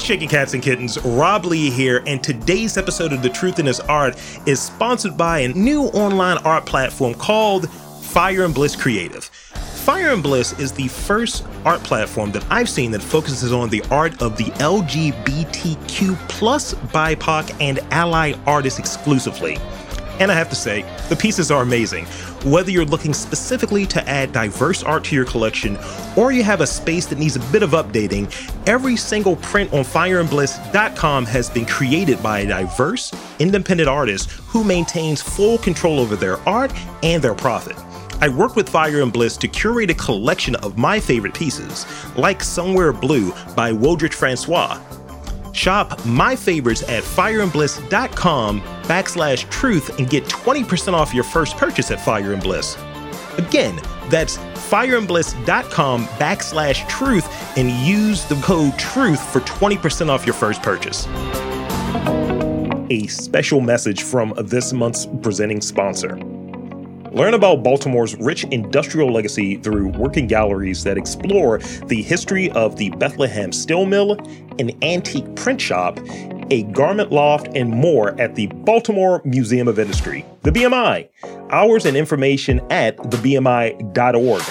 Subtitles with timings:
[0.00, 0.98] What's shaking cats and kittens?
[1.04, 5.40] Rob Lee here, and today's episode of The Truth in This Art is sponsored by
[5.40, 9.22] a new online art platform called Fire and Bliss Creative.
[9.22, 13.82] Fire and Bliss is the first art platform that I've seen that focuses on the
[13.90, 19.58] art of the LGBTQ plus BIPOC and ally artists exclusively.
[20.20, 22.04] And I have to say, the pieces are amazing.
[22.44, 25.78] Whether you're looking specifically to add diverse art to your collection
[26.16, 28.30] or you have a space that needs a bit of updating,
[28.68, 35.22] every single print on fireandbliss.com has been created by a diverse, independent artist who maintains
[35.22, 37.76] full control over their art and their profit.
[38.22, 42.42] I worked with Fire and Bliss to curate a collection of my favorite pieces, like
[42.42, 44.78] Somewhere Blue by Wodrich Francois,
[45.60, 52.00] Shop my favorites at fireandbliss.com backslash truth and get 20% off your first purchase at
[52.00, 52.78] Fire and Bliss.
[53.36, 53.78] Again,
[54.08, 61.06] that's fireandbliss.com backslash truth and use the code truth for 20% off your first purchase.
[62.88, 66.18] A special message from this month's presenting sponsor.
[67.12, 72.90] Learn about Baltimore's rich industrial legacy through working galleries that explore the history of the
[72.90, 74.12] Bethlehem Steel Mill,
[74.60, 75.98] an antique print shop,
[76.50, 81.08] a garment loft, and more at the Baltimore Museum of Industry, the BMI.
[81.50, 84.42] Hours and information at thebmi.org.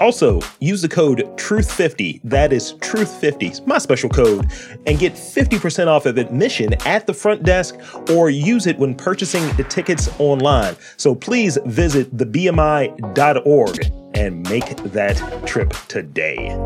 [0.00, 4.50] Also, use the code TRUTH50, that is TRUTH50, my special code,
[4.86, 7.76] and get 50% off of admission at the front desk
[8.10, 10.74] or use it when purchasing the tickets online.
[10.96, 16.56] So please visit thebmi.org and make that trip today.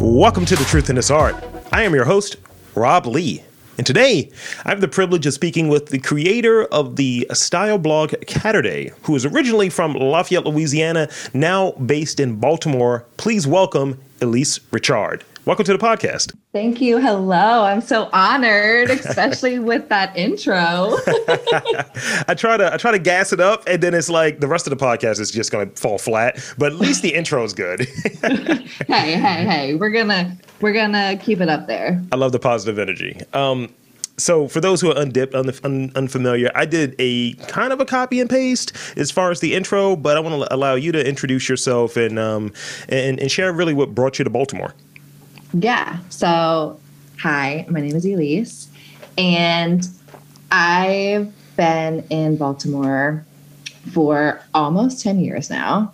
[0.00, 1.34] Welcome to The Truth in This Art.
[1.72, 2.36] I am your host,
[2.74, 3.42] Rob Lee.
[3.76, 4.30] And today,
[4.64, 9.16] I have the privilege of speaking with the creator of the style blog Caturday, who
[9.16, 13.04] is originally from Lafayette, Louisiana, now based in Baltimore.
[13.16, 15.24] Please welcome Elise Richard.
[15.46, 16.34] Welcome to the podcast.
[16.54, 16.96] Thank you.
[16.98, 17.64] Hello.
[17.64, 20.52] I'm so honored, especially with that intro.
[22.26, 24.66] I try to I try to gas it up and then it's like the rest
[24.66, 26.42] of the podcast is just gonna fall flat.
[26.56, 27.82] But at least the intro is good.
[28.22, 29.74] hey, hey, hey.
[29.74, 32.02] We're gonna we're gonna keep it up there.
[32.10, 33.20] I love the positive energy.
[33.34, 33.68] Um,
[34.16, 37.84] so for those who are undipped, un- un- unfamiliar, I did a kind of a
[37.84, 41.06] copy and paste as far as the intro, but I want to allow you to
[41.06, 42.52] introduce yourself and um,
[42.88, 44.72] and, and share really what brought you to Baltimore.
[45.54, 45.98] Yeah.
[46.08, 46.80] So,
[47.20, 48.68] hi, my name is Elise,
[49.16, 49.86] and
[50.50, 53.24] I've been in Baltimore
[53.92, 55.92] for almost 10 years now.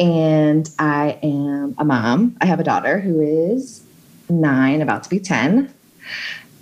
[0.00, 2.36] And I am a mom.
[2.40, 3.84] I have a daughter who is
[4.28, 5.72] nine, about to be 10.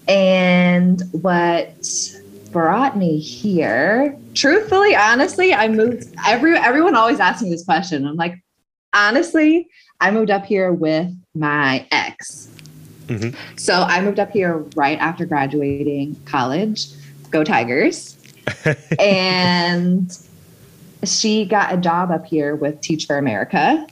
[0.07, 1.73] And what
[2.53, 6.15] brought me here, truthfully, honestly, I moved.
[6.27, 8.07] Every everyone always asks me this question.
[8.07, 8.35] I'm like,
[8.93, 9.71] honestly,
[10.01, 12.49] I moved up here with my ex.
[13.07, 13.37] Mm-hmm.
[13.57, 16.89] So I moved up here right after graduating college.
[17.31, 18.17] Go Tigers.
[18.99, 20.17] and
[21.05, 23.87] she got a job up here with Teach for America.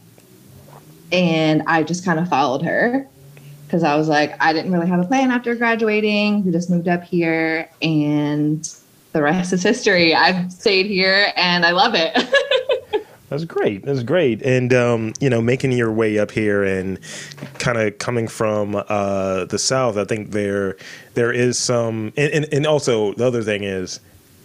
[1.10, 3.08] And I just kind of followed her
[3.66, 6.44] because I was like, I didn't really have a plan after graduating.
[6.44, 8.68] We just moved up here and
[9.12, 10.14] the rest is history.
[10.14, 12.14] I've stayed here and I love it.
[13.28, 13.84] That's great.
[13.84, 14.42] That's great.
[14.42, 16.98] And um, you know, making your way up here and
[17.58, 20.76] kind of coming from uh, the south, I think there
[21.14, 24.00] there is some, and, and, and also the other thing is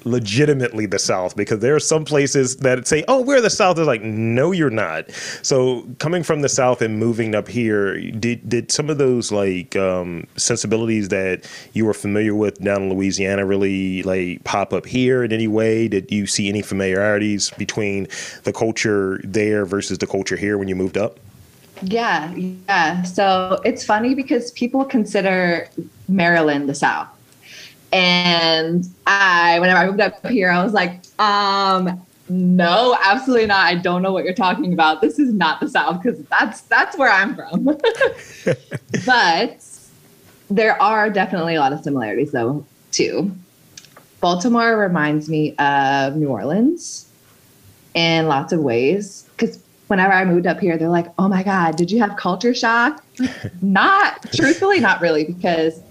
[0.06, 3.86] legitimately the South because there are some places that say, "Oh, we're the South." They're
[3.86, 8.72] like, "No, you're not." So coming from the South and moving up here, did did
[8.72, 14.04] some of those like um, sensibilities that you were familiar with down in Louisiana really
[14.04, 15.88] like pop up here in any way?
[15.88, 18.08] Did you see any familiarities between
[18.44, 21.20] the culture there versus the culture here when you moved up?
[21.82, 23.04] Yeah, yeah.
[23.04, 25.68] So it's funny because people consider
[26.08, 27.08] Maryland the South
[27.94, 33.66] and I, whenever I moved up here, I was like, um, no, absolutely not.
[33.68, 35.02] I don't know what you're talking about.
[35.02, 37.66] This is not the South because that's that's where I'm from.
[39.06, 39.66] but
[40.50, 43.32] there are definitely a lot of similarities though too.
[44.22, 47.12] Baltimore reminds me of New Orleans
[47.94, 51.76] in lots of ways because whenever I moved up here, they're like, "Oh my God,
[51.76, 53.04] did you have culture shock?"
[53.62, 55.82] not truthfully, not really, because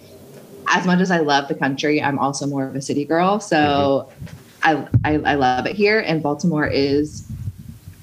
[0.68, 3.40] as much as I love the country, I'm also more of a city girl.
[3.40, 4.86] So mm-hmm.
[5.04, 6.00] I, I, I love it here.
[6.00, 7.26] And Baltimore is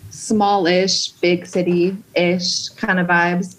[0.09, 3.56] smallish, big city ish kind of vibes.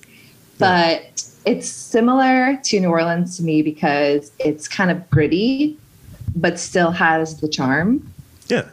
[0.59, 1.53] But yeah.
[1.53, 5.79] it's similar to New Orleans to me because it's kind of gritty,
[6.37, 8.13] but still has the charm.
[8.49, 8.69] Yeah.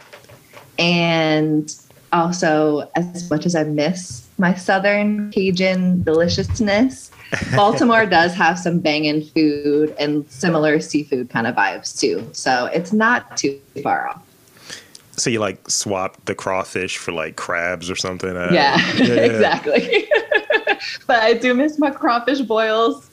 [0.78, 1.74] And
[2.12, 7.12] also, as much as I miss my Southern Cajun deliciousness,
[7.56, 12.28] Baltimore does have some banging food and similar seafood kind of vibes too.
[12.34, 14.24] So it's not too far off.
[15.18, 18.38] So you like swap the crawfish for like crabs or something?
[18.38, 20.08] Uh, yeah, yeah, yeah, exactly.
[21.08, 23.07] but I do miss my crawfish boils.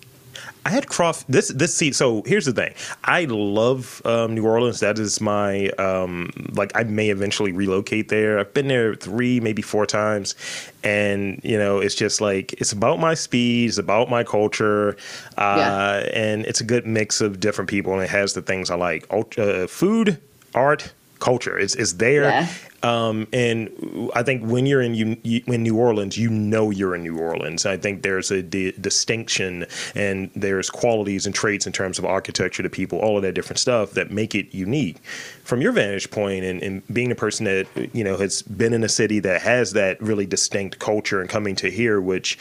[0.64, 1.24] I had crawfish.
[1.28, 1.92] This this see.
[1.92, 2.74] So here's the thing.
[3.04, 4.80] I love um, New Orleans.
[4.80, 6.72] That is my um, like.
[6.74, 8.38] I may eventually relocate there.
[8.38, 10.34] I've been there three, maybe four times,
[10.82, 13.68] and you know, it's just like it's about my speed.
[13.68, 14.96] It's about my culture,
[15.36, 15.96] uh, yeah.
[16.12, 19.06] and it's a good mix of different people, and it has the things I like:
[19.38, 20.20] uh, food,
[20.54, 20.92] art,
[21.24, 21.58] culture.
[21.58, 22.24] It's, it's there.
[22.24, 22.48] Yeah.
[22.82, 23.70] Um, and
[24.14, 27.18] I think when you're in you, you, in New Orleans, you know you're in New
[27.18, 27.64] Orleans.
[27.64, 32.62] I think there's a di- distinction and there's qualities and traits in terms of architecture
[32.62, 34.98] to people, all of that different stuff that make it unique.
[35.44, 38.84] From your vantage point and, and being a person that you know has been in
[38.84, 42.38] a city that has that really distinct culture and coming to here, which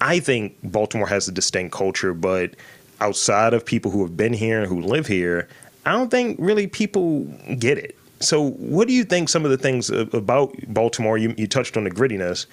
[0.00, 2.56] I think Baltimore has a distinct culture, but
[3.00, 5.48] outside of people who have been here and who live here,
[5.86, 7.26] I don't think really people
[7.58, 7.96] get it.
[8.24, 11.84] So, what do you think some of the things about Baltimore, you, you touched on
[11.84, 12.46] the grittiness,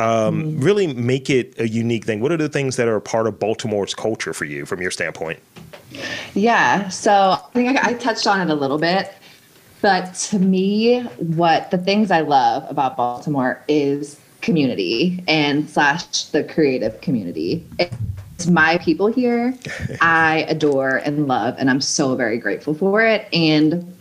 [0.00, 0.60] um, mm-hmm.
[0.60, 2.20] really make it a unique thing?
[2.20, 5.40] What are the things that are part of Baltimore's culture for you from your standpoint?
[6.34, 6.88] Yeah.
[6.88, 9.12] So, I think I, I touched on it a little bit.
[9.80, 16.44] But to me, what the things I love about Baltimore is community and slash the
[16.44, 17.66] creative community.
[17.78, 19.54] It's my people here.
[20.00, 23.26] I adore and love, and I'm so very grateful for it.
[23.32, 23.94] And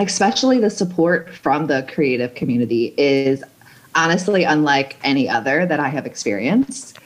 [0.00, 3.44] especially the support from the creative community is
[3.94, 6.98] honestly unlike any other that I have experienced.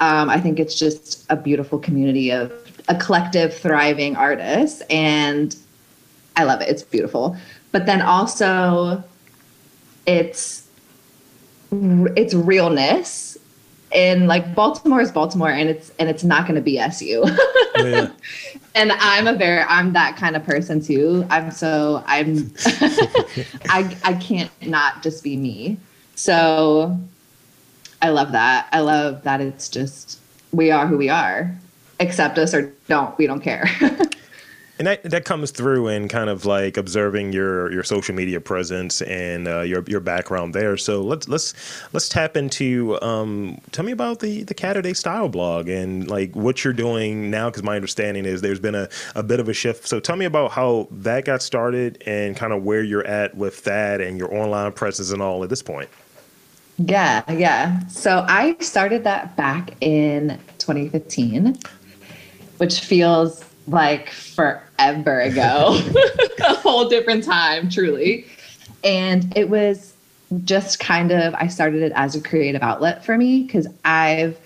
[0.00, 2.52] Um, I think it's just a beautiful community of
[2.88, 5.54] a collective, thriving artists, and
[6.36, 6.68] I love it.
[6.68, 7.36] It's beautiful.
[7.70, 9.04] But then also,
[10.06, 10.66] it's
[11.70, 13.31] it's realness
[13.92, 17.24] and like Baltimore is Baltimore and it's and it's not going to be SU.
[17.76, 18.10] yeah.
[18.74, 21.26] and I'm a very I'm that kind of person too.
[21.30, 22.52] I'm so I'm
[23.68, 25.78] I I can't not just be me.
[26.14, 26.98] So
[28.00, 28.68] I love that.
[28.72, 30.18] I love that it's just
[30.52, 31.54] we are who we are.
[32.00, 33.16] Accept us or don't.
[33.18, 33.68] We don't care.
[34.82, 39.00] and that that comes through in kind of like observing your your social media presence
[39.02, 40.76] and uh, your your background there.
[40.76, 41.54] So let's let's
[41.92, 43.00] let's tap into.
[43.00, 47.48] Um, tell me about the the Caturday Style blog and like what you're doing now,
[47.48, 49.86] because my understanding is there's been a, a bit of a shift.
[49.86, 53.62] So tell me about how that got started and kind of where you're at with
[53.62, 55.90] that and your online presence and all at this point.
[56.78, 57.86] Yeah, yeah.
[57.86, 61.56] So I started that back in 2015,
[62.56, 65.80] which feels like forever ago,
[66.44, 68.26] a whole different time, truly.
[68.84, 69.94] And it was
[70.44, 74.38] just kind of, I started it as a creative outlet for me because I've,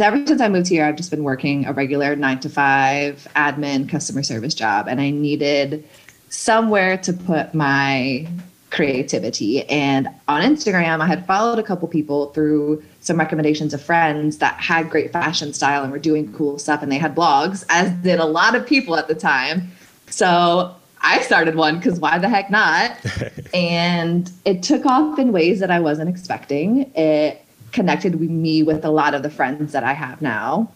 [0.00, 3.88] ever since I moved here, I've just been working a regular nine to five admin
[3.88, 4.88] customer service job.
[4.88, 5.88] And I needed
[6.28, 8.26] somewhere to put my
[8.74, 9.62] creativity.
[9.70, 14.54] And on Instagram, I had followed a couple people through some recommendations of friends that
[14.60, 16.82] had great fashion style and were doing cool stuff.
[16.82, 19.70] And they had blogs, as did a lot of people at the time.
[20.08, 22.98] So I started one because why the heck not?
[23.54, 26.90] and it took off in ways that I wasn't expecting.
[26.96, 30.70] It connected me with a lot of the friends that I have now.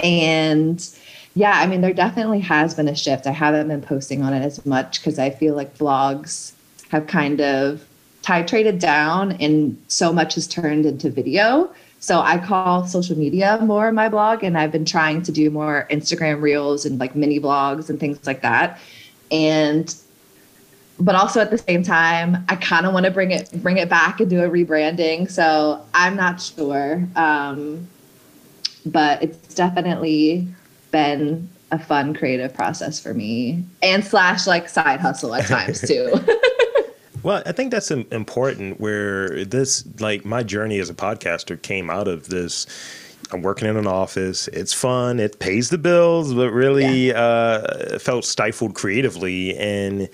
[0.00, 0.86] And
[1.34, 3.26] yeah, I mean, there definitely has been a shift.
[3.26, 6.52] I haven't been posting on it as much because I feel like blogs
[6.94, 7.84] have kind of
[8.22, 11.74] titrated down and so much has turned into video.
[11.98, 15.88] So I call social media more my blog and I've been trying to do more
[15.90, 18.78] Instagram reels and like mini blogs and things like that.
[19.32, 19.92] And
[21.00, 23.88] but also at the same time, I kind of want to bring it bring it
[23.88, 25.28] back and do a rebranding.
[25.28, 27.04] So I'm not sure.
[27.16, 27.88] Um,
[28.86, 30.46] but it's definitely
[30.92, 36.14] been a fun creative process for me and slash like side hustle at times too.
[37.24, 42.06] Well, I think that's important where this, like, my journey as a podcaster came out
[42.06, 42.66] of this.
[43.32, 44.46] I'm working in an office.
[44.48, 45.18] It's fun.
[45.18, 47.18] It pays the bills, but really yeah.
[47.18, 49.56] uh, felt stifled creatively.
[49.56, 50.10] And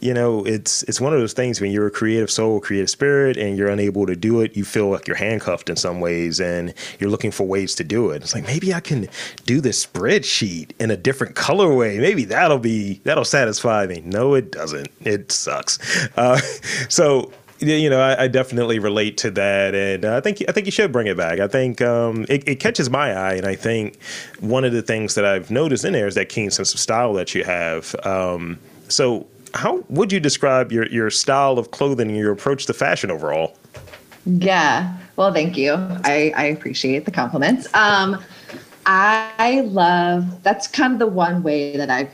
[0.00, 3.36] you know, it's it's one of those things when you're a creative soul, creative spirit,
[3.36, 6.72] and you're unable to do it, you feel like you're handcuffed in some ways, and
[7.00, 8.22] you're looking for ways to do it.
[8.22, 9.08] It's like maybe I can
[9.44, 11.98] do this spreadsheet in a different colorway.
[12.00, 14.02] Maybe that'll be that'll satisfy me.
[14.04, 14.88] No, it doesn't.
[15.00, 15.78] It sucks.
[16.16, 16.38] Uh,
[16.88, 20.70] so you know, I, I, definitely relate to that, and I think I think you
[20.70, 21.40] should bring it back.
[21.40, 24.00] I think um, it, it, catches my eye, and I think
[24.38, 27.14] one of the things that I've noticed in there is that keen sense of style
[27.14, 27.96] that you have.
[28.04, 32.72] Um, so how would you describe your your style of clothing and your approach to
[32.72, 33.56] fashion overall?
[34.24, 34.96] Yeah.
[35.16, 35.74] Well, thank you.
[36.04, 37.72] I, I appreciate the compliments.
[37.74, 38.22] Um,
[38.86, 42.08] I love that's kind of the one way that I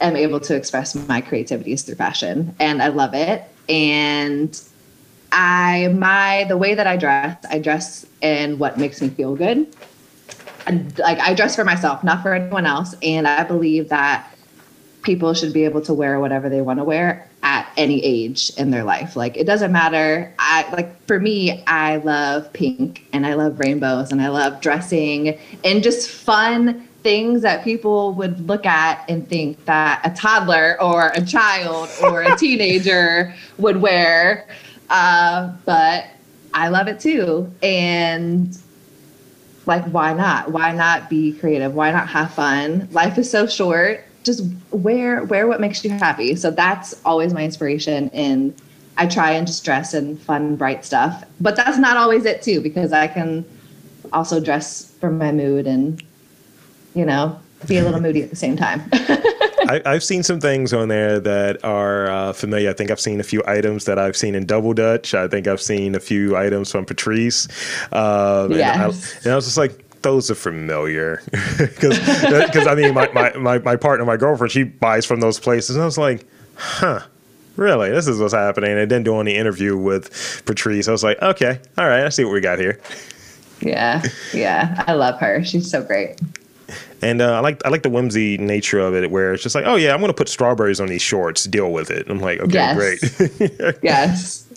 [0.00, 3.44] am able to express my creativity is through fashion, and I love it.
[3.68, 4.60] And
[5.32, 9.74] I my the way that I dress, I dress in what makes me feel good.
[10.66, 12.94] And like I dress for myself, not for anyone else.
[13.02, 14.33] And I believe that
[15.04, 18.70] people should be able to wear whatever they want to wear at any age in
[18.70, 19.14] their life.
[19.14, 20.34] Like it doesn't matter.
[20.38, 25.38] I like for me, I love pink and I love rainbows and I love dressing
[25.62, 31.12] and just fun things that people would look at and think that a toddler or
[31.14, 34.48] a child or a teenager would wear.
[34.88, 36.06] Uh, but
[36.54, 37.52] I love it too.
[37.62, 38.56] And
[39.66, 40.50] like, why not?
[40.50, 41.74] Why not be creative?
[41.74, 42.88] Why not have fun?
[42.90, 46.34] Life is so short just wear wear what makes you happy.
[46.34, 48.54] So that's always my inspiration and
[48.96, 51.24] I try and just dress in fun, bright stuff.
[51.40, 53.44] But that's not always it too, because I can
[54.12, 56.02] also dress for my mood and,
[56.94, 58.82] you know, be a little moody at the same time.
[59.66, 62.70] I, have seen some things on there that are uh, familiar.
[62.70, 65.14] I think I've seen a few items that I've seen in Double Dutch.
[65.14, 67.48] I think I've seen a few items from Patrice.
[67.90, 68.74] Uh, yes.
[68.74, 71.20] and, I, and I was just like, those are familiar
[71.58, 75.40] because because I mean my, my, my, my partner my girlfriend she buys from those
[75.40, 77.00] places and I was like huh
[77.56, 81.20] really this is what's happening and then doing the interview with Patrice I was like
[81.20, 82.80] okay all right I see what we got here
[83.60, 86.20] yeah yeah I love her she's so great
[87.02, 89.66] and uh, I like I like the whimsy nature of it, where it's just like,
[89.66, 91.44] oh yeah, I'm going to put strawberries on these shorts.
[91.44, 92.08] Deal with it.
[92.08, 92.76] I'm like, okay, yes.
[92.76, 93.76] great.
[93.82, 94.48] yes.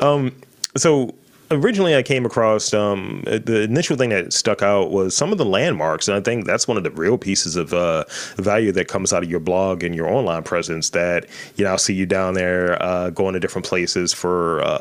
[0.00, 0.34] Um.
[0.76, 1.14] So
[1.50, 5.44] originally I came across um, the initial thing that stuck out was some of the
[5.44, 8.04] landmarks, and I think that's one of the real pieces of uh,
[8.36, 10.90] value that comes out of your blog and your online presence.
[10.90, 11.26] That
[11.56, 14.78] you know, I'll see you down there uh, going to different places for uh,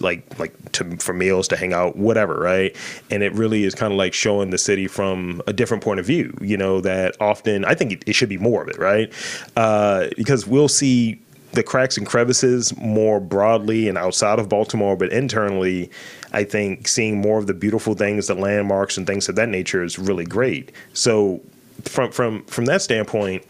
[0.00, 2.76] like like to, for meals to hang out, whatever, right?
[3.10, 6.06] And it really is kind of like showing the city from a different point of
[6.06, 6.36] view.
[6.40, 9.12] You know, that often I think it, it should be more of it, right?
[9.56, 11.20] Uh, because we'll see
[11.52, 15.90] the cracks and crevices more broadly and outside of Baltimore, but internally,
[16.32, 19.82] I think seeing more of the beautiful things, the landmarks and things of that nature
[19.82, 20.72] is really great.
[20.94, 21.40] So
[21.84, 23.44] from from from that standpoint,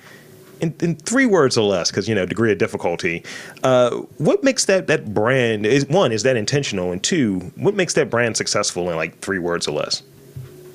[0.61, 3.25] in, in three words or less, because you know degree of difficulty,
[3.63, 7.95] uh, what makes that that brand is one is that intentional, and two, what makes
[7.95, 10.03] that brand successful in like three words or less?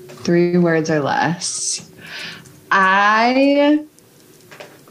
[0.08, 1.90] Three words or less.
[2.70, 3.84] I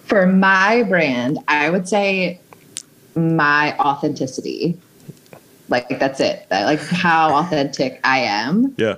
[0.08, 2.40] for my brand, I would say
[3.16, 4.78] my authenticity.
[5.70, 6.48] Like that's it.
[6.50, 8.74] Like how authentic I am.
[8.78, 8.96] Yeah.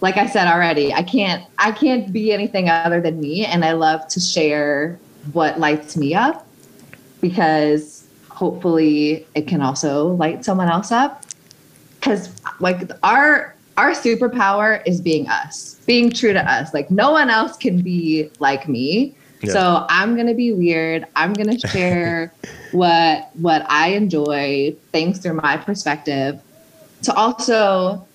[0.00, 3.72] Like I said already, I can't I can't be anything other than me and I
[3.72, 4.98] love to share
[5.32, 6.46] what lights me up
[7.20, 11.24] because hopefully it can also light someone else up
[12.00, 16.72] cuz like our our superpower is being us, being true to us.
[16.72, 19.14] Like no one else can be like me.
[19.40, 19.52] Yeah.
[19.52, 21.06] So I'm gonna be weird.
[21.16, 22.32] I'm gonna share
[22.72, 26.40] what what I enjoy, things through my perspective,
[27.02, 28.06] to also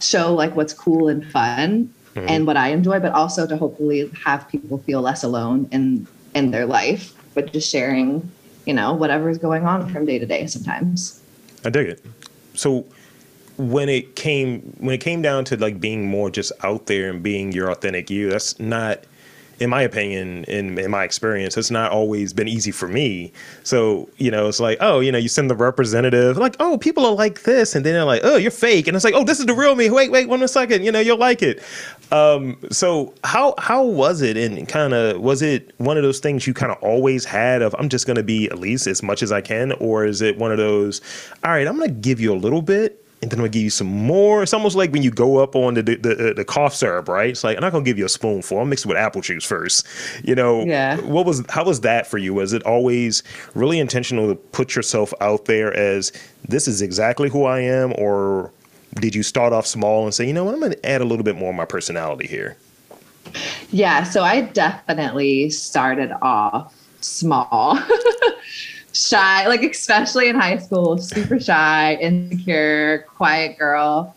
[0.00, 2.26] show like what's cool and fun mm-hmm.
[2.28, 6.50] and what I enjoy, but also to hopefully have people feel less alone in in
[6.50, 8.30] their life, but just sharing,
[8.66, 11.20] you know, whatever is going on from day to day sometimes.
[11.64, 12.04] I dig it.
[12.54, 12.84] So
[13.58, 17.22] when it came when it came down to like being more just out there and
[17.22, 19.04] being your authentic you, that's not
[19.62, 23.32] in my opinion, in, in my experience, it's not always been easy for me.
[23.62, 27.06] So, you know, it's like, oh, you know, you send the representative, like, oh, people
[27.06, 27.74] are like this.
[27.74, 28.88] And then they're like, oh, you're fake.
[28.88, 29.88] And it's like, oh, this is the real me.
[29.88, 30.84] Wait, wait, one second.
[30.84, 31.62] You know, you'll like it.
[32.10, 34.36] Um, so how how was it?
[34.36, 37.74] And kind of was it one of those things you kind of always had of
[37.78, 40.36] I'm just going to be at least as much as I can, or is it
[40.36, 41.00] one of those?
[41.44, 43.62] All right, I'm going to give you a little bit, and then I'm gonna give
[43.62, 44.42] you some more.
[44.42, 47.08] It's almost like when you go up on the the, the, uh, the cough syrup,
[47.08, 47.30] right?
[47.30, 48.58] It's like I'm not gonna give you a spoonful.
[48.58, 49.86] I'll mix it with apple juice first.
[50.24, 51.00] You know, yeah.
[51.00, 52.34] What was how was that for you?
[52.34, 53.22] Was it always
[53.54, 56.12] really intentional to put yourself out there as
[56.48, 58.50] this is exactly who I am, or
[58.94, 61.24] did you start off small and say, you know what, I'm gonna add a little
[61.24, 62.56] bit more of my personality here?
[63.70, 67.78] Yeah, so I definitely started off small.
[68.92, 74.14] shy, like especially in high school, super shy, insecure, quiet girl.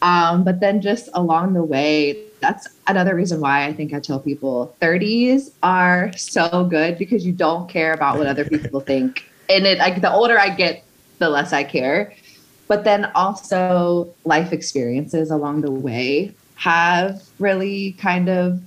[0.00, 4.18] Um, but then just along the way, that's another reason why I think I tell
[4.18, 9.24] people 30s are so good because you don't care about what other people think.
[9.48, 10.82] And it like the older I get,
[11.18, 12.12] the less I care.
[12.66, 18.60] But then also life experiences along the way have really kind of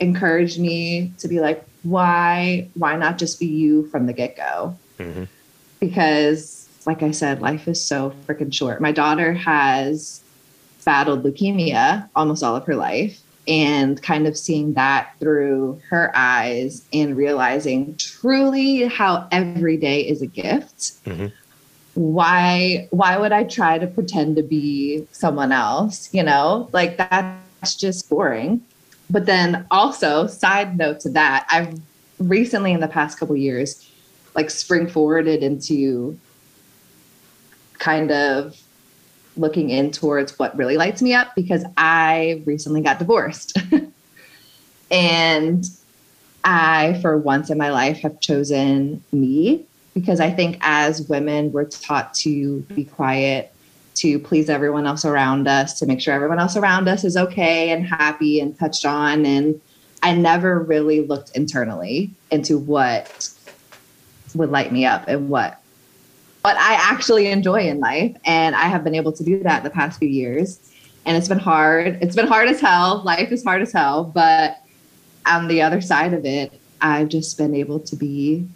[0.00, 5.24] encouraged me to be like, why why not just be you from the get-go mm-hmm.
[5.80, 10.22] because like i said life is so freaking short my daughter has
[10.84, 16.84] battled leukemia almost all of her life and kind of seeing that through her eyes
[16.92, 21.26] and realizing truly how every day is a gift mm-hmm.
[21.94, 27.74] why why would i try to pretend to be someone else you know like that's
[27.74, 28.60] just boring
[29.10, 31.80] but then also side note to that i've
[32.18, 33.88] recently in the past couple years
[34.34, 36.18] like spring forwarded into
[37.78, 38.56] kind of
[39.36, 43.58] looking in towards what really lights me up because I recently got divorced.
[44.90, 45.64] and
[46.44, 51.64] I, for once in my life, have chosen me because I think as women, we're
[51.64, 53.52] taught to be quiet,
[53.96, 57.70] to please everyone else around us, to make sure everyone else around us is okay
[57.70, 59.26] and happy and touched on.
[59.26, 59.60] And
[60.02, 63.30] I never really looked internally into what
[64.34, 65.58] would light me up and what
[66.42, 68.16] what I actually enjoy in life.
[68.24, 70.58] And I have been able to do that the past few years.
[71.06, 71.98] And it's been hard.
[72.00, 73.02] It's been hard as hell.
[73.04, 74.04] Life is hard as hell.
[74.04, 74.58] But
[75.24, 78.48] on the other side of it, I've just been able to be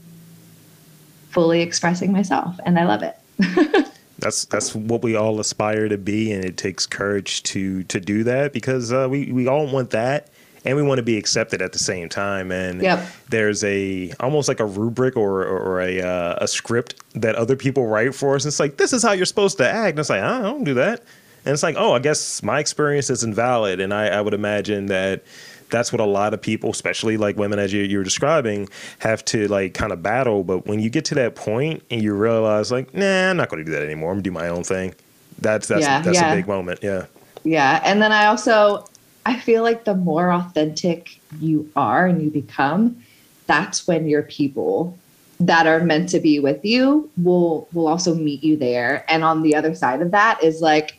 [1.31, 2.59] fully expressing myself.
[2.65, 3.17] And I love it.
[4.19, 8.25] that's that's what we all aspire to be and it takes courage to to do
[8.25, 10.31] that because uh, we we all want that
[10.67, 12.51] and we want to be accepted at the same time.
[12.51, 13.07] And yep.
[13.29, 17.87] there's a almost like a rubric or or a uh, a script that other people
[17.87, 18.45] write for us.
[18.45, 19.91] It's like this is how you're supposed to act.
[19.91, 21.03] And it's like I don't do that.
[21.45, 23.81] And it's like oh, I guess my experience is invalid.
[23.81, 25.23] And I, I would imagine that
[25.71, 28.69] that's what a lot of people, especially like women, as you, you were describing,
[28.99, 30.45] have to like kind of battle.
[30.45, 33.65] But when you get to that point and you realize, like, nah, I'm not going
[33.65, 34.11] to do that anymore.
[34.11, 34.95] I'm gonna do my own thing.
[35.39, 36.33] That's that's yeah, that's yeah.
[36.33, 36.81] a big moment.
[36.83, 37.07] Yeah.
[37.45, 38.85] Yeah, and then I also
[39.27, 43.03] I feel like the more authentic you are and you become,
[43.49, 44.97] that's when your people
[45.41, 49.05] that are meant to be with you will will also meet you there.
[49.09, 50.99] And on the other side of that is like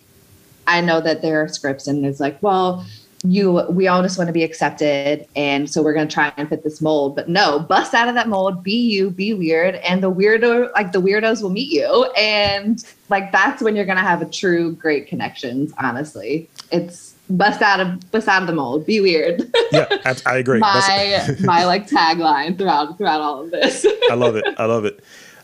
[0.67, 2.85] I know that there are scripts and it's like, well,
[3.23, 6.49] you we all just want to be accepted and so we're going to try and
[6.49, 7.15] fit this mold.
[7.15, 10.91] But no bust out of that mold be you be weird and the weirdo like
[10.91, 12.11] the weirdos will meet you.
[12.17, 16.49] And like that's when you're going to have a true great connections honestly.
[16.73, 18.85] It's bust out of bust out of the mold.
[18.85, 19.41] Be weird.
[19.71, 20.59] yeah, I, I agree.
[20.59, 23.85] my my like tagline throughout throughout all of this.
[24.09, 24.45] I love it.
[24.57, 25.03] I love it.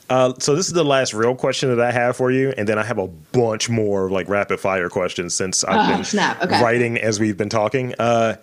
[0.10, 2.78] Uh, so this is the last real question that I have for you, and then
[2.78, 6.42] I have a bunch more like rapid fire questions since I've oh, been snap.
[6.44, 6.62] Okay.
[6.62, 7.96] writing as we've been talking.
[7.98, 8.36] Uh,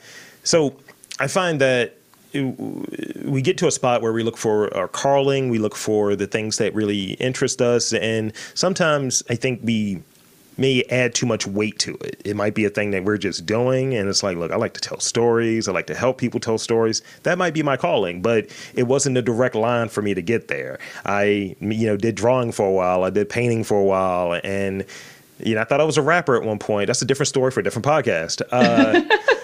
[0.42, 0.74] so
[1.18, 1.96] I find that
[2.32, 6.26] we get to a spot where we look for our calling, we look for the
[6.26, 10.02] things that really interest us, and sometimes I think we
[10.60, 12.20] may add too much weight to it.
[12.24, 14.74] It might be a thing that we're just doing, and it's like, look, I like
[14.74, 15.66] to tell stories.
[15.66, 17.02] I like to help people tell stories.
[17.22, 20.48] That might be my calling, but it wasn't a direct line for me to get
[20.48, 20.78] there.
[21.04, 23.04] I, you know, did drawing for a while.
[23.04, 24.84] I did painting for a while, and
[25.42, 26.88] you know, I thought I was a rapper at one point.
[26.88, 28.42] That's a different story for a different podcast.
[28.52, 29.00] Uh,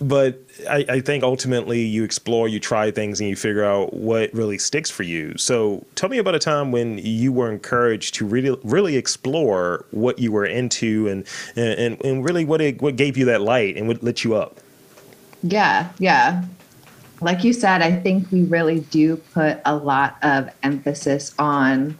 [0.00, 4.32] but I, I, think ultimately you explore, you try things, and you figure out what
[4.32, 5.36] really sticks for you.
[5.36, 10.18] So tell me about a time when you were encouraged to really, really explore what
[10.18, 11.24] you were into, and
[11.56, 14.58] and, and really what it, what gave you that light and what lit you up.
[15.42, 16.44] Yeah, yeah.
[17.20, 21.98] Like you said, I think we really do put a lot of emphasis on.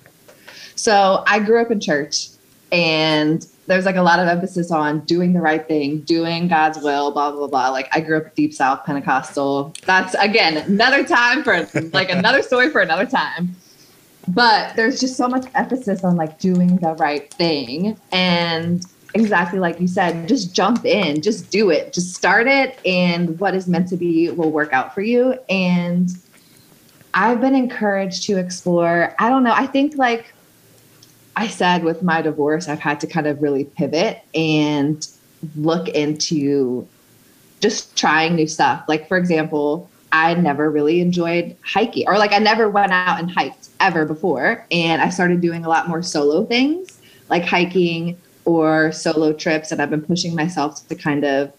[0.76, 2.28] So I grew up in church,
[2.70, 7.12] and there's like a lot of emphasis on doing the right thing, doing God's will,
[7.12, 7.68] blah, blah, blah.
[7.68, 9.74] Like I grew up deep South Pentecostal.
[9.85, 13.54] That's again, another time for like another story for another time.
[14.26, 17.98] But there's just so much emphasis on like doing the right thing.
[18.11, 22.78] And exactly like you said, just jump in, just do it, just start it.
[22.87, 25.38] And what is meant to be will work out for you.
[25.50, 26.09] And
[27.12, 30.33] I've been encouraged to explore, I don't know, I think like
[31.38, 35.07] I said with my divorce, I've had to kind of really pivot and
[35.55, 36.88] look into
[37.61, 38.85] just trying new stuff.
[38.88, 43.31] Like, for example, I never really enjoyed hiking, or like I never went out and
[43.31, 44.66] hiked ever before.
[44.72, 46.98] And I started doing a lot more solo things
[47.29, 49.70] like hiking or solo trips.
[49.70, 51.53] And I've been pushing myself to kind of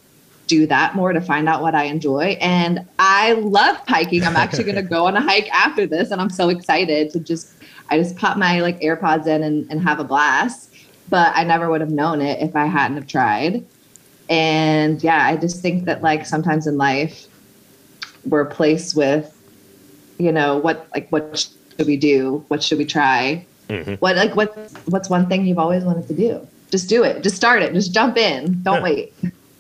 [0.48, 2.38] do that more to find out what I enjoy.
[2.42, 4.26] And I love hiking.
[4.26, 6.12] I'm actually going to go on a hike after this.
[6.12, 7.54] And I'm so excited to just
[7.90, 10.74] I just pop my like AirPods in and, and have a blast.
[11.10, 13.66] But I never would have known it if I hadn't have tried.
[14.30, 17.26] And yeah, I just think that like sometimes in life
[18.26, 19.36] we're placed with,
[20.20, 22.46] you know, what like what should we do?
[22.48, 23.46] What should we try?
[23.70, 23.94] Mm-hmm.
[23.96, 26.48] What like what what's one thing you've always wanted to do?
[26.70, 27.24] Just do it.
[27.24, 27.74] Just start it.
[27.74, 28.62] Just jump in.
[28.62, 28.84] Don't yeah.
[28.84, 29.14] wait.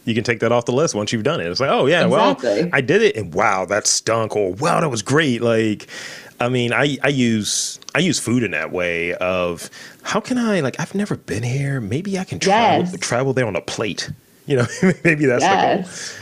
[0.05, 1.47] you can take that off the list once you've done it.
[1.47, 2.63] It's like, oh yeah, Exactly.
[2.63, 5.41] well, I did it, and wow, that stunk, or wow, that was great.
[5.41, 5.87] Like,
[6.41, 9.69] I mean, I I use I use food in that way of
[10.03, 11.81] how can I like I've never been here.
[11.81, 12.95] Maybe I can travel Yes.
[12.99, 14.09] travel there on a plate.
[14.49, 14.65] You know,
[15.03, 16.17] maybe that's the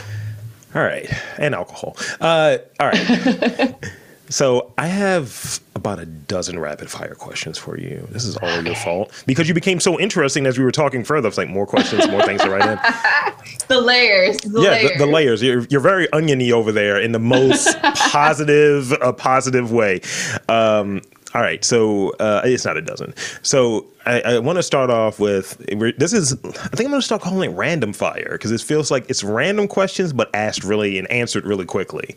[0.74, 0.76] goal.
[0.76, 1.96] All right, and alcohol.
[2.20, 3.74] Uh, all right.
[4.30, 8.08] so I have about a dozen rapid fire questions for you.
[8.12, 11.28] This is all your fault because you became so interesting as we were talking further.
[11.28, 12.80] It's like more questions, more things to write in.
[13.68, 14.38] The layers.
[14.38, 14.92] The yeah, layers.
[14.92, 15.44] the, the layers.
[15.44, 20.02] You're you're very oniony over there in the most positive, uh, positive way.
[20.48, 21.02] Um,
[21.34, 23.14] all right, so uh, it's not a dozen.
[23.42, 25.58] So I, I want to start off with
[25.98, 26.34] this is.
[26.34, 29.24] I think I'm going to start calling it random fire because it feels like it's
[29.24, 32.16] random questions but asked really and answered really quickly.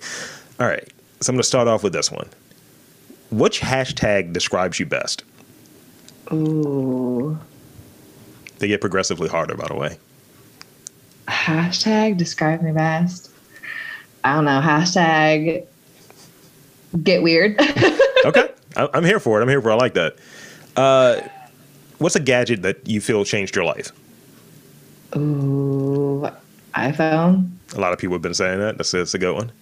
[0.60, 0.88] All right,
[1.20, 2.28] so I'm going to start off with this one.
[3.30, 5.24] Which hashtag describes you best?
[6.32, 7.38] Ooh.
[8.58, 9.98] They get progressively harder, by the way.
[11.28, 13.30] Hashtag describe me best.
[14.24, 14.60] I don't know.
[14.60, 15.66] Hashtag
[17.02, 17.58] get weird.
[18.22, 19.42] Okay, I'm here for it.
[19.42, 19.70] I'm here for.
[19.70, 19.72] it.
[19.72, 20.16] I like that.
[20.76, 21.22] Uh,
[21.96, 23.92] what's a gadget that you feel changed your life?
[25.16, 26.28] Ooh.
[26.74, 27.50] iPhone.
[27.74, 28.76] A lot of people have been saying that.
[28.76, 29.52] That's, that's a good one.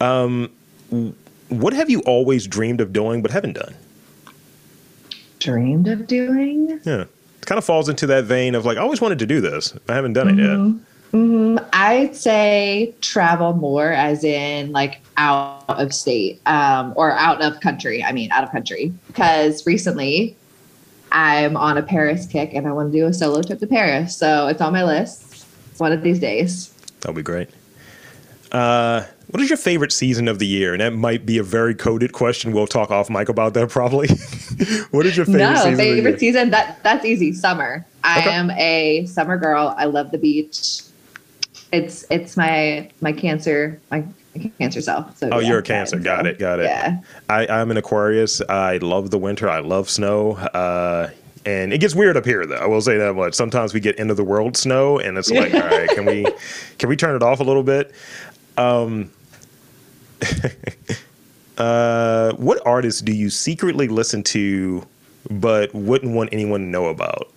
[0.00, 0.50] Um,
[1.48, 3.74] what have you always dreamed of doing but haven't done?
[5.38, 6.80] Dreamed of doing.
[6.84, 9.40] Yeah, it kind of falls into that vein of like I always wanted to do
[9.40, 9.74] this.
[9.88, 10.82] I haven't done it yet.
[11.12, 17.60] Mm, I'd say travel more, as in like out of state um, or out of
[17.60, 18.02] country.
[18.02, 18.94] I mean, out of country.
[19.06, 20.36] Because recently
[21.10, 24.16] I'm on a Paris kick and I want to do a solo trip to Paris.
[24.16, 26.72] So it's on my list one of these days.
[27.00, 27.50] That'll be great.
[28.50, 30.72] Uh, what is your favorite season of the year?
[30.72, 32.52] And that might be a very coded question.
[32.52, 34.08] We'll talk off mic about that probably.
[34.90, 35.76] what is your favorite no, season?
[35.76, 36.50] favorite season.
[36.50, 37.32] That that's easy.
[37.32, 37.84] Summer.
[38.04, 38.30] I Okay.
[38.30, 39.74] am a summer girl.
[39.76, 40.82] I love the beach.
[41.72, 44.04] It's it's my my cancer my
[44.58, 45.16] cancer self.
[45.16, 45.96] So Oh, yeah, you're a cancer.
[45.96, 46.38] so, Got it.
[46.38, 46.64] Got it.
[46.64, 47.00] Yeah.
[47.28, 48.40] I, I'm an Aquarius.
[48.48, 49.48] I love the winter.
[49.48, 50.32] I love snow.
[50.36, 51.10] Uh,
[51.44, 52.54] and it gets weird up here, though.
[52.56, 53.34] I will say that much.
[53.34, 56.24] Sometimes we get end of the world snow, and it's like, all right, can we
[56.78, 57.92] can we turn it off a little bit?
[58.56, 59.10] Um,
[61.58, 64.86] uh, what artists do you secretly listen to,
[65.30, 67.28] but wouldn't want anyone to know about?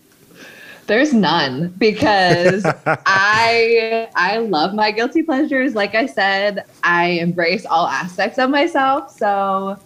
[0.88, 5.74] There's none because I I love my guilty pleasures.
[5.74, 9.12] Like I said, I embrace all aspects of myself.
[9.12, 9.80] So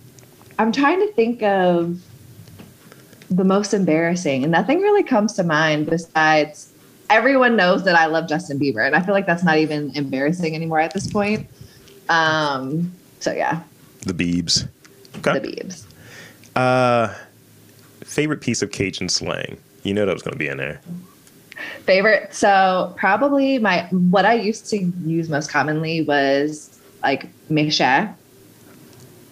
[0.58, 2.02] I'm trying to think of
[3.30, 6.74] the most embarrassing, and nothing really comes to mind besides
[7.10, 10.54] everyone knows that I love Justin Bieber, and I feel like that's not even embarrassing
[10.54, 11.48] anymore at this point.
[12.10, 13.62] Um, so yeah,
[14.02, 14.68] The Beebs.
[15.18, 15.40] Okay.
[15.40, 15.86] the Biebs.
[16.56, 17.14] Uh,
[18.04, 19.58] favorite piece of Cajun slang.
[19.84, 20.82] You know that was going to be in there.
[21.84, 22.34] Favorite.
[22.34, 28.14] So probably my what I used to use most commonly was like méchant,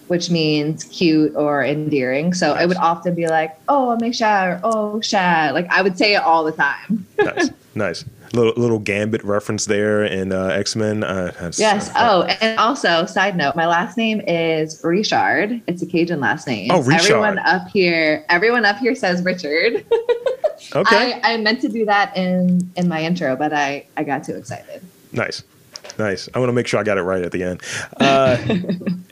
[0.08, 2.34] which means cute or endearing.
[2.34, 5.54] So I would often be like, oh, méchant or oh, chat.
[5.54, 7.06] Like I would say it all the time.
[7.18, 8.06] nice, nice.
[8.34, 11.04] Little little Gambit reference there in uh, X Men.
[11.04, 11.90] Uh, Yes.
[11.96, 15.62] Oh, and also, side note, my last name is Richard.
[15.68, 16.70] It's a Cajun last name.
[16.72, 17.12] Oh, Richard.
[17.12, 19.86] Everyone up here, everyone up here says Richard.
[20.76, 21.22] okay.
[21.24, 24.36] I, I meant to do that in in my intro, but I I got too
[24.36, 24.82] excited.
[25.14, 25.44] nice,
[25.98, 26.28] nice.
[26.34, 27.62] I want to make sure I got it right at the end.
[28.00, 28.38] Uh,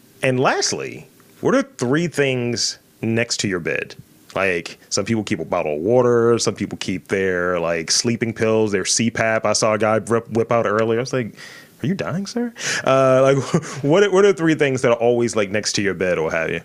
[0.23, 1.08] and lastly,
[1.41, 3.95] what are three things next to your bed?
[4.36, 8.71] Like some people keep a bottle of water, some people keep their like sleeping pills,
[8.71, 9.45] their CPAP.
[9.45, 11.00] I saw a guy whip, whip out earlier.
[11.00, 11.36] I was like,
[11.82, 12.54] "Are you dying, sir?"
[12.86, 13.38] Uh, like,
[13.84, 16.50] what what are three things that are always like next to your bed or have
[16.50, 16.62] you?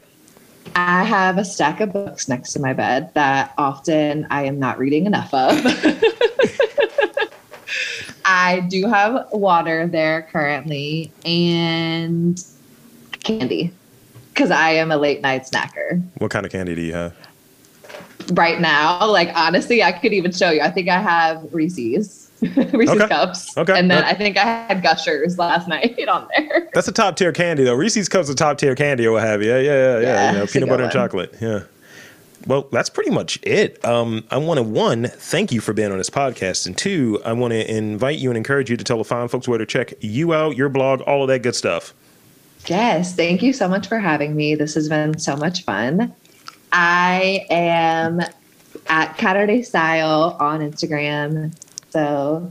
[0.74, 4.78] I have a stack of books next to my bed that often I am not
[4.78, 5.50] reading enough of.
[8.24, 12.42] I do have water there currently and
[13.24, 13.72] candy
[14.28, 16.02] because I am a late night snacker.
[16.18, 17.14] What kind of candy do you have?
[18.32, 20.60] Right now, like honestly, I could even show you.
[20.60, 23.08] I think I have Reese's, Reese's Okay.
[23.08, 23.56] cups.
[23.56, 23.78] Okay.
[23.78, 24.08] And then Yeah.
[24.10, 26.68] I think I had Gushers last night on there.
[26.74, 27.74] That's a top tier candy though.
[27.74, 29.50] Reese's cups are top tier candy or what have you.
[29.50, 30.00] Yeah, yeah, yeah.
[30.00, 30.32] yeah.
[30.32, 31.34] You know, peanut butter and chocolate.
[31.40, 31.60] Yeah.
[32.46, 33.84] Well, that's pretty much it.
[33.84, 37.34] Um, I want to one thank you for being on this podcast, and two, I
[37.34, 39.92] want to invite you and encourage you to tell the fine folks where to check
[40.00, 41.92] you out, your blog, all of that good stuff.
[42.66, 44.54] Yes, thank you so much for having me.
[44.54, 46.14] This has been so much fun.
[46.72, 48.20] I am
[48.86, 51.54] at Caturday Style on Instagram.
[51.90, 52.50] So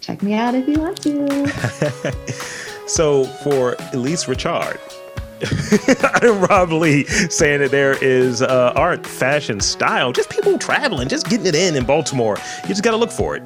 [0.00, 2.14] check me out if you want to.
[2.86, 4.78] So for Elise Richard,
[6.22, 11.28] I'm Rob Lee saying that there is uh, art, fashion, style, just people traveling, just
[11.28, 12.38] getting it in in Baltimore.
[12.62, 13.42] You just got to look for it.